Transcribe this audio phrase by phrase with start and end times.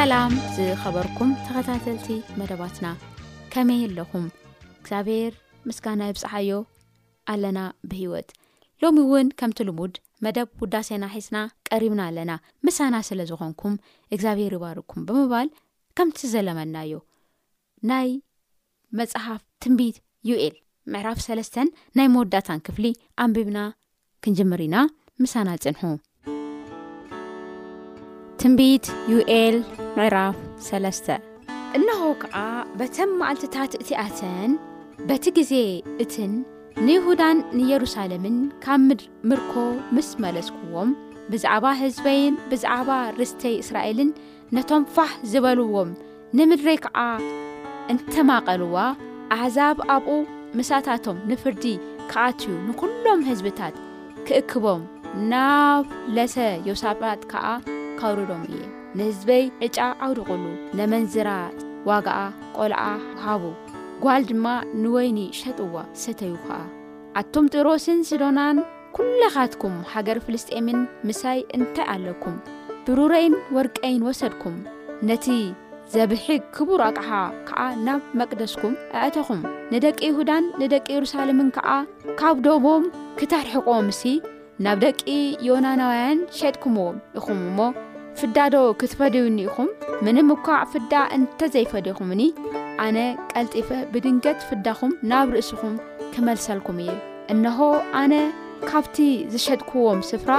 [0.00, 2.06] ሰላም ዝኸበርኩም ተኸታተልቲ
[2.40, 2.86] መደባትና
[3.52, 4.22] ከመይ ኣለኹም
[4.80, 5.32] እግዚኣብሔር
[5.68, 6.58] ምስጋና ይብፅሓዮ
[7.32, 7.58] ኣለና
[7.90, 8.28] ብሂወት
[8.82, 9.94] ሎሚ እውን ከምቲ ልሙድ
[10.26, 11.36] መደብ ውዳሴና ሒስና
[11.70, 12.34] ቀሪብና ኣለና
[12.68, 13.74] ምሳና ስለ ዝኾንኩም
[14.16, 15.50] እግዚኣብሔር ይባርኩም ብምባል
[15.98, 16.92] ከምቲ ዘለመናዮ
[17.90, 18.10] ናይ
[19.00, 19.98] መፅሓፍ ትንቢት
[20.30, 20.56] ዩውኤል
[20.94, 22.86] ምዕራፍ ሰለስተን ናይ መወዳእታን ክፍሊ
[23.24, 23.60] ኣንቢብና
[24.24, 24.78] ክንጅምር ኢና
[25.24, 25.82] ምሳና ፅንሑ
[28.42, 29.56] ትንቢት ዩኤል
[29.96, 31.06] ምዕራፍ 3ስ
[31.76, 32.36] እንኸዉ ከዓ
[32.80, 34.52] በተም መዓልትታት እቲኣተን
[35.08, 35.52] በቲ ጊዜ
[36.02, 36.30] እትን
[36.86, 39.52] ንይሁዳን ንኢየሩሳሌምን ካብ ምድሪ ምርኮ
[39.96, 40.90] ምስ መለስክዎም
[41.32, 44.10] ብዛዕባ ሕዝበይን ብዛዕባ ርስተይ እስራኤልን
[44.58, 45.90] ነቶም ፋሕ ዝበልዎም
[46.40, 46.98] ንምድረይ ከዓ
[47.94, 48.76] እንተማቐልዋ
[49.36, 50.14] ኣሕዛብ ኣብኡ
[50.60, 51.66] ምሳታቶም ንፍርዲ
[52.12, 53.76] ከኣትዩ ንዂሎም ሕዝብታት
[54.28, 54.82] ክእክቦም
[55.34, 55.84] ናብ
[56.16, 56.36] ለሰ
[56.70, 57.46] ዮሳፋጥ ከዓ
[58.00, 58.58] ካውርዶም እ
[58.98, 60.44] ንህዝበይ ዕጫ ዓውድቑሉ
[60.78, 61.56] ነመንዝራፅ
[61.88, 62.14] ዋግኣ
[62.56, 62.82] ቆልዓ
[63.24, 63.42] ሃቡ
[64.04, 64.46] ጓል ድማ
[64.82, 66.58] ንወይኒ ሸጥዋ ሰተዩ ኸዓ
[67.20, 68.56] ኣቱም ጥሮስን ስዶናን
[68.96, 70.78] ኲላኻትኩም ሃገር ፍልስጥኤምን
[71.08, 72.36] ምሳይ እንታይ ኣለኩም
[72.86, 74.56] ብሩረይን ወርቀይን ወሰድኩም
[75.10, 75.26] ነቲ
[75.94, 77.10] ዘብሒግ ክቡር ኣቕሓ
[77.50, 79.42] ከዓ ናብ መቅደስኩም ዕዕተኹም
[79.74, 81.68] ንደቂ ይሁዳን ንደቂ የሩሳሌምን ከዓ
[82.22, 82.86] ካብ ደሞም
[83.20, 84.04] ክተርሕቆዎም ሲ
[84.64, 85.00] ናብ ደቂ
[85.50, 87.58] ዮናናውያን ሸጥኩምዎም ኢኹም እሞ
[88.20, 89.68] ፍዳዶ ክትፈደዩኒኢኹም
[90.04, 92.22] ምን ምኳዕ ፍዳ እንተዘይፈደኹምኒ
[92.86, 92.98] ኣነ
[93.32, 95.74] ቀልጢፈ ብድንገት ፍዳኹም ናብ ርእስኹም
[96.14, 96.90] ክመልሰልኩም እየ
[97.32, 97.58] እንሆ
[98.00, 98.14] ኣነ
[98.70, 98.96] ካብቲ
[99.34, 100.32] ዝሸጥክዎም ስፍራ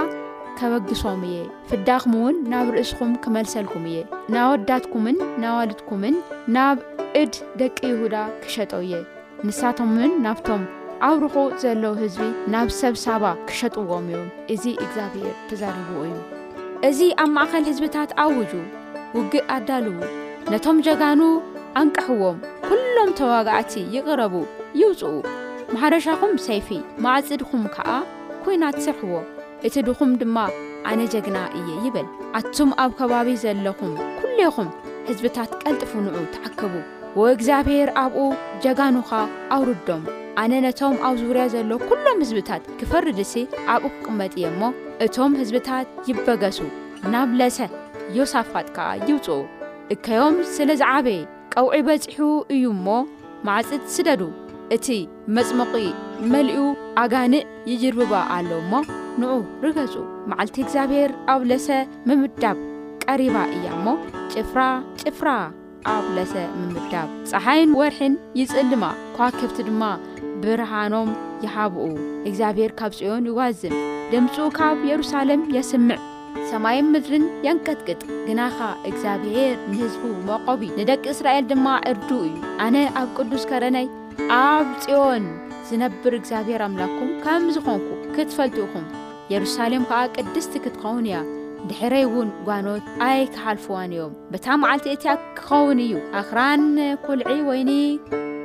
[0.60, 1.38] ከበግሶም እየ
[1.70, 4.00] ፍዳኹም ውን ናብ ርእስኹም ክመልሰልኩም እየ
[4.36, 6.18] ናወዳትኩምን ናዋልትኩምን
[6.58, 6.78] ናብ
[7.22, 8.94] ዕድ ደቂ ይሁዳ ክሸጠው እየ
[9.48, 10.64] ንሳቶምን ናብቶም
[11.10, 16.14] ኣብርኹ ዘለዉ ህዝቢ ናብ ሰብሰባ ክሸጥዎም እዮም እዙ እግዚኣብሔር ተዛርግዎ እዩ
[16.88, 18.52] እዙ ኣብ ማእኸል ሕዝብታት ኣውጁ
[19.18, 19.98] ውግእ ኣዳልዉ
[20.52, 21.22] ነቶም ጀጋኑ
[21.80, 22.38] ኣንቅሕዎም
[22.68, 24.34] ኲሎም ተዋጋዕቲ ይቕረቡ
[24.80, 25.12] ይውፅኡ
[25.74, 26.70] ማሕረሻኹም ሰይፊ
[27.06, 27.88] መእጽ ድኹም ከዓ
[28.46, 29.14] ኲይናት ሰርሕዎ
[29.68, 30.38] እቲ ድኹም ድማ
[30.92, 32.08] ኣነ ጀግና እየ ይብል
[32.40, 34.72] ኣቱም ኣብ ከባቢ ዘለኹም ኲሌኹም
[35.10, 36.74] ሕዝብታት ቀልጥፉ ንዑ ተዓከቡ
[37.22, 38.20] ወእግዚኣብሔር ኣብኡ
[38.64, 39.10] ጀጋኑኻ
[39.58, 40.04] ኣውርዶም
[40.44, 43.44] ኣነ ነቶም ኣብ ዙርያ ዘሎ ኲሎም ሕዝብታት ክፈርድ ሲ
[43.76, 44.62] ኣብኡ ክቕመጢ እየእሞ
[45.06, 46.58] እቶም ህዝብታት ይበገሱ
[47.14, 47.58] ናብ ለሰ
[48.18, 49.38] ዮሳፋት ከዓ ይውፅኡ
[49.94, 51.22] እከዮም ስለ ዝዓበየ
[51.54, 52.20] ቀውዒ በፂሑ
[52.56, 52.88] እዩሞ
[53.48, 54.22] ማዕፅት ስደዱ
[54.76, 54.88] እቲ
[55.36, 55.74] መጽሞቒ
[56.34, 56.60] መሊኡ
[57.04, 58.84] ኣጋኒእ ይጅርብባ ኣሎ ሞ
[59.22, 59.32] ንዑ
[59.66, 59.94] ርገጹ
[60.32, 61.68] መዓልቲ እግዚኣብሔር ኣብ ለሰ
[62.10, 62.58] ምምዳብ
[63.06, 63.88] ቀሪባ እያ እሞ
[64.34, 64.60] ጭፍራ
[65.04, 65.30] ጭፍራ
[65.96, 68.84] ኣብ ለሰ ምምዳብ ፀሓይን ወርሒን ይጽልማ
[69.16, 69.84] ከዋከብቲ ድማ
[70.44, 71.10] ብርሃኖም
[71.46, 71.86] ይሃብኡ
[72.28, 73.76] እግዚኣብሔር ካብ ፅዮን ይጓዝም
[74.12, 75.98] ድምፁ ካብ የሩሳሌም የስምዕ
[76.52, 78.58] ሰማይን ምድርን የንቀጥቅጥ ግናኻ
[78.90, 82.36] እግዚኣብሔር ንሕዝቡ መቆብ ንደቂ እስራኤል ድማ ዕርዱ እዩ
[82.66, 83.88] ኣነ ኣብ ቅዱስ ከረነይ
[84.42, 85.26] ኣብ ፂዮን
[85.68, 88.88] ዝነብር እግዚኣብሔር ኣምላኩም ከም ዝኾንኩ ክትፈልትኡኹም
[89.34, 91.20] የሩሳሌም ከዓ ቅድስቲ ክትኸውን እያ
[91.72, 96.64] ድሕረይውን ጓኖት ኣይከሓልፍዋን እዮም በታ መዓልቲ እትያ ክኸውን እዩ ኣኽራን
[97.06, 97.72] ኲልዒ ወይኒ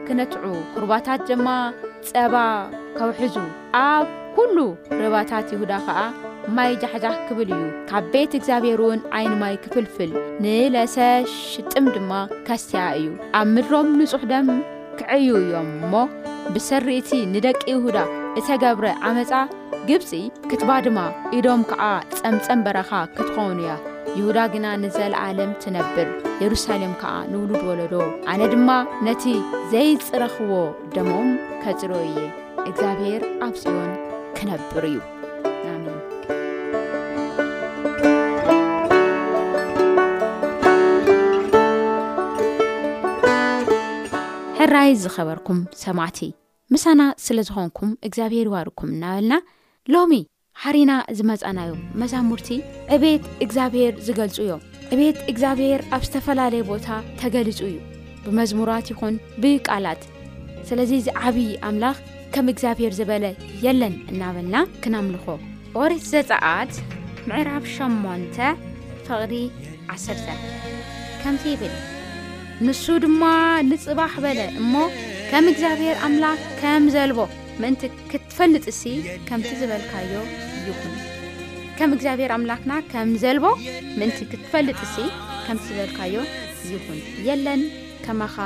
[0.09, 1.47] ክነትዑ ኩርባታት ድማ
[2.09, 2.35] ፀባ
[2.99, 3.37] ከውሕዙ
[3.89, 4.07] ኣብ
[4.37, 4.57] ኲሉ
[5.03, 5.99] ርባታት ይሁዳ ከዓ
[6.57, 10.11] ማይ ጃሕጃሕ ክብል እዩ ካብ ቤት እግዚኣብሔርውን ዓይኒ ማይ ክፍልፍል
[10.45, 10.97] ንለሰ
[11.39, 12.13] ሽጥም ድማ
[12.49, 13.09] ከስቲያ እዩ
[13.41, 14.51] ኣብ ምድሮም ንጹሕ ደም
[15.01, 15.95] ክዕዩ እዮም እሞ
[16.55, 17.99] ብሰርእቲ ንደቂ ይሁዳ
[18.39, 19.33] እተገብረ ዓመፃ
[19.91, 20.11] ግብፂ
[20.53, 20.99] ክትባ ድማ
[21.39, 21.83] ኢዶም ከዓ
[22.23, 23.75] ፀምፀም በረኻ ክትኾውኑ እያ
[24.19, 26.09] ይሁዳ ግና ንዘለዓለም ትነብር
[26.43, 27.95] የሩሳሌም ከዓ ንብሉ ድወለዶ
[28.33, 28.69] ኣነ ድማ
[29.07, 29.25] ነቲ
[29.73, 30.53] ዘይፅረኽዎ
[30.95, 31.29] ደሞም
[31.63, 32.23] ከፅሮ የ
[32.69, 33.91] እግዚኣብሔር ኣብ ስዮን
[34.37, 34.99] ክነብር እዩ
[44.61, 46.21] ሕራይ ዝኸበርኩም ሰማዕቲ
[46.75, 49.35] ምሳና ስለ ዝኾንኩም እግዚኣብሔር ዋርኩም እናበልና
[49.95, 50.13] ሎሚ
[50.63, 51.71] ሓሪና ዝመጻናዮ
[52.01, 52.49] መዛሙርቲ
[52.95, 54.63] ዕቤት እግዚኣብሔር ዝገልጹ እዮም
[54.95, 56.87] ዕቤት እግዚኣብሔር ኣብ ዝተፈላለየ ቦታ
[57.21, 57.77] ተገሊጹ እዩ
[58.25, 60.03] ብመዝሙራት ይኹን ብቃላት
[60.69, 61.99] ስለዚ ዚ ዓብዪ ኣምላኽ
[62.37, 63.27] ከም እግዚኣብሔር ዝበለ
[63.67, 65.27] የለን እናበልና ክነምልኾ
[65.77, 66.73] ቆሬት ዘፀኣት
[67.31, 68.39] ምዕራብ 8ንተ
[69.09, 69.35] ፍቕሪ
[70.01, 70.27] 10ተ
[71.23, 71.75] ከምቲ ይብል
[72.67, 73.23] ንሱ ድማ
[73.73, 74.75] ንጽባህ በለ እሞ
[75.33, 77.19] ከም እግዚኣብሔር ኣምላኽ ከም ዘልቦ
[77.63, 78.83] ምእንቲ ክትፈልጥ እሲ
[79.29, 80.13] ከምቲ ዝበልካዮ
[80.69, 80.95] ይኹን
[81.79, 83.47] ከም እግዚኣብሔር ኣምላክና ከም ዘልቦ
[84.01, 84.97] ምእንቲ ክትፈልጥ እሲ
[85.47, 86.15] ከምቲ ዝበልካዮ
[86.73, 87.63] ይኹን የለን
[88.07, 88.37] ከማኻ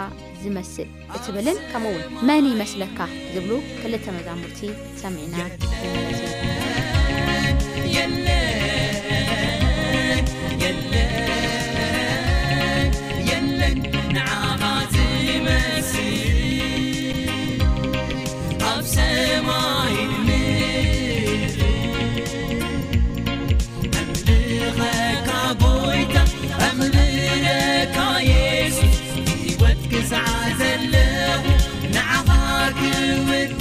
[0.43, 2.99] ዝመስል እት ብልን ከምኡውን መን ይመስለካ
[3.35, 3.53] ዝብሉ
[3.83, 4.61] ክልተ መዛሙርቲ
[5.03, 5.37] ሰሚዒና
[5.85, 6.29] እንመስል
[30.02, 31.44] زعز له
[31.94, 33.60] نعهاردون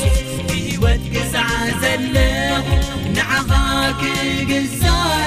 [0.49, 2.13] بوتقسعزن
[3.15, 5.26] نعهكقلساي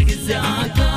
[0.00, 0.91] سجزاعت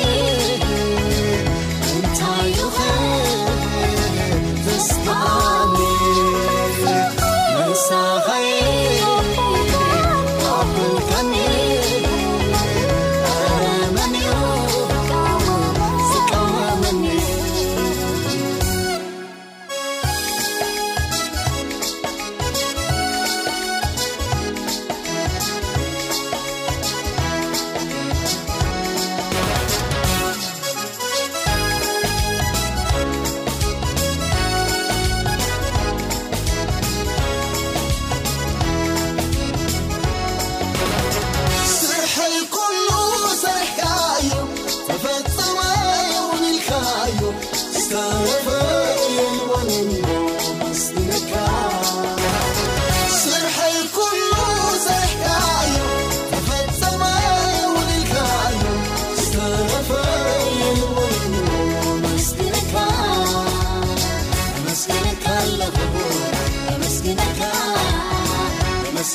[2.14, 2.24] 才
[2.70, 2.87] 欢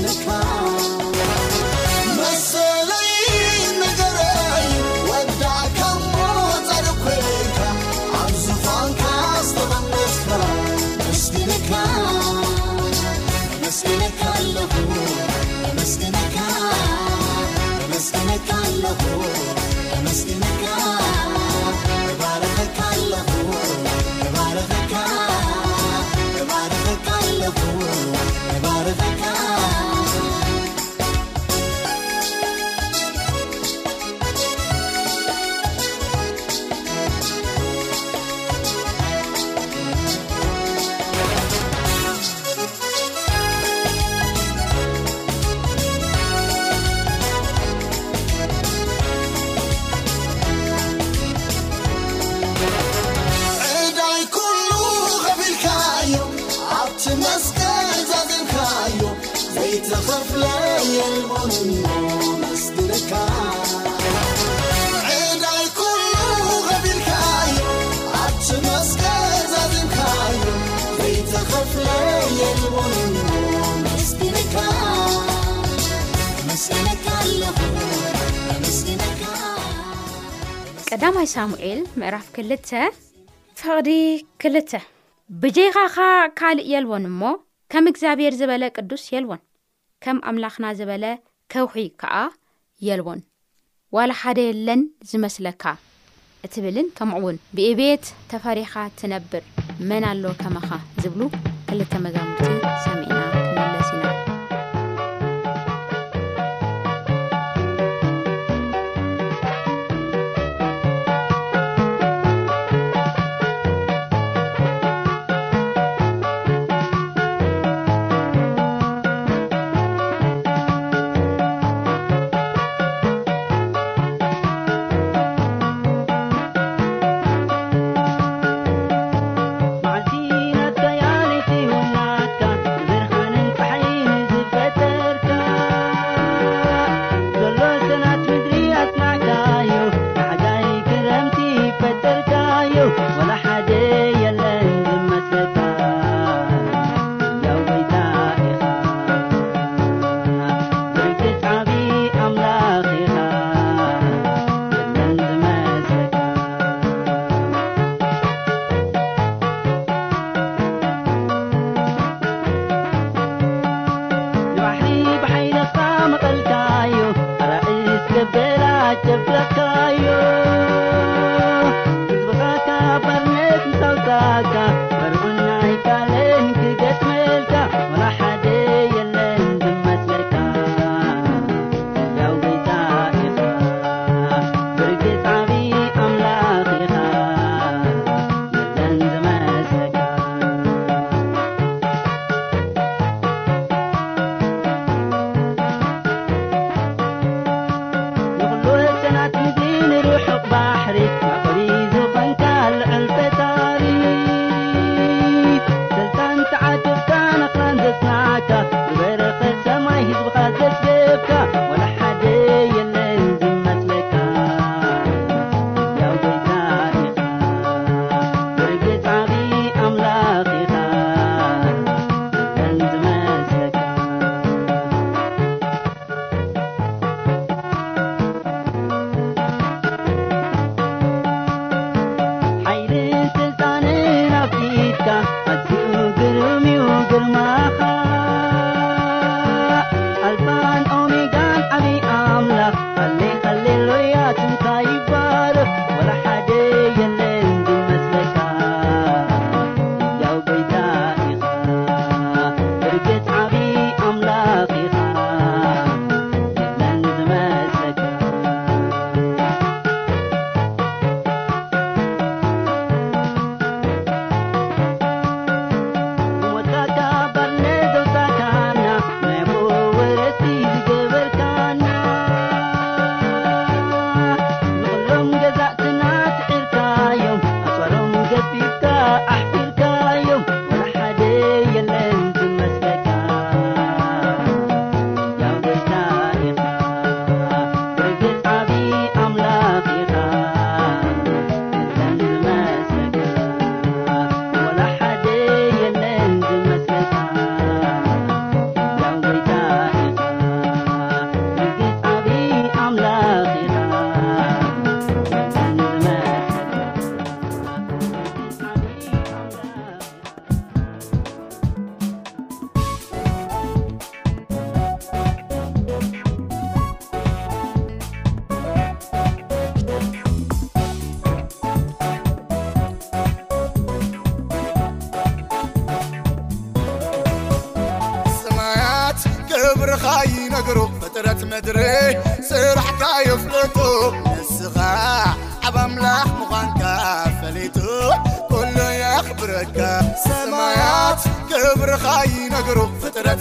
[61.58, 62.96] ቢልቀዳማይ
[81.32, 82.70] ሳሙኤል ምዕራፍ ክልተ
[83.60, 83.88] ፍቕዲ
[84.42, 84.70] ክልተ
[85.40, 85.96] ብጄይኻኻ
[86.38, 87.20] ካልእ የልቦን እሞ
[87.72, 89.40] ከም እግዚኣብሔር ዝበለ ቅዱስ የልዎን
[90.06, 91.04] ከም ኣምላኽና ዝበለ
[91.52, 92.14] ከውሒ ከዓ
[92.86, 93.20] የልቦን
[93.96, 95.62] ዋላሓደ የለን ዝመስለካ
[96.46, 99.44] እትብልን ከምዕ ውን ብእቤት ተፈሪኻ ትነብር
[99.90, 100.70] መን ኣሎ ከመኻ
[101.02, 101.22] ዝብሉ
[101.70, 102.67] ክልተ መዛምርቲእ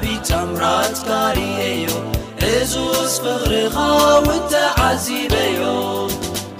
[0.03, 1.95] bîcam ratkariyeyo
[2.57, 3.89] ezû zfixrêxa
[4.27, 4.65] wite
[5.03, 5.75] zîbeyo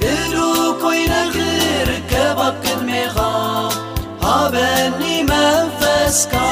[0.04, 0.48] hidu
[0.84, 3.32] koynegirkebakinmêxa
[4.26, 6.50] habenî mefeska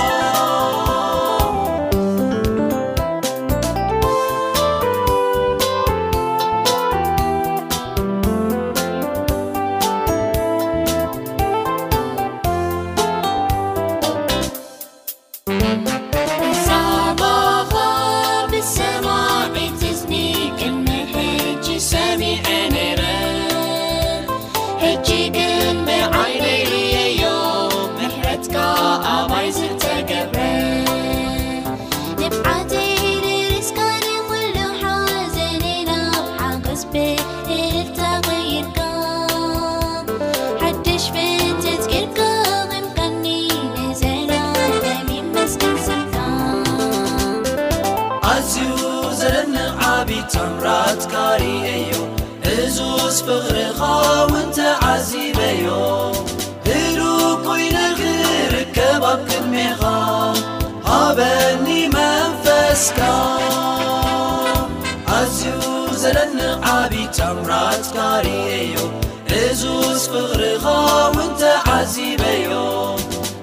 [65.36, 65.70] ziû
[66.02, 66.32] zelen
[66.76, 68.88] ebîtamratkariyeyo
[69.32, 70.78] rizûz fixrixa
[71.16, 72.68] winte ezîbeyo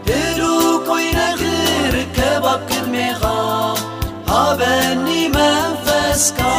[0.08, 0.52] hilû
[0.88, 3.38] koynegirkebapkinmêxa
[4.30, 6.50] habenî menfeska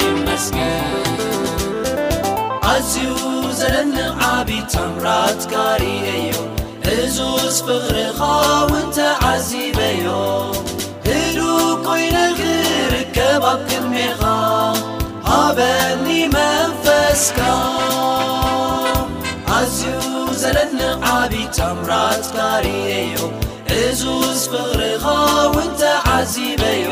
[0.00, 0.56] ይመገ
[2.90, 3.12] ዝዩ
[3.60, 3.96] ዘለ
[4.32, 6.34] ዓቢةራትካሪዩ
[6.94, 8.20] እዙዝفقርኻ
[8.70, 8.86] ውን
[9.30, 10.06] ዓዚበዮ
[11.06, 11.38] ህሉ
[11.86, 14.20] ኮይነግርከባክድሜኻ
[15.28, 17.38] ሃበኒ መንፈስካ
[19.56, 19.84] عዝዩ
[20.42, 20.74] ዘለን
[21.18, 23.14] ዓቢةራትካሪዩ
[23.82, 24.02] እዙ
[24.42, 25.04] ዝفقርኻ
[25.56, 25.82] ውተ
[26.18, 26.88] ዓዚበዮ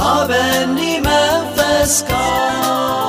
[0.00, 3.07] هبني مفسكا